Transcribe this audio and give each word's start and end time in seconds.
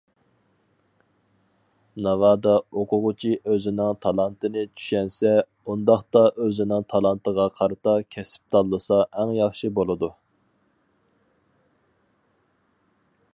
ناۋادا 2.07 2.53
ئوقۇغۇچى 2.83 3.33
ئۆزىنىڭ 3.51 3.99
تالانتىنى 4.05 4.63
چۈشەنسە، 4.79 5.35
ئۇنداقتا 5.65 6.23
ئۆزىنىڭ 6.45 6.87
تالانتىغا 6.95 7.47
قارىتا 7.61 7.95
كەسىپ 8.17 8.57
تاللىسا 8.57 9.01
ئەڭ 9.11 9.35
ياخشى 9.43 9.73
بولىدۇ. 9.81 10.13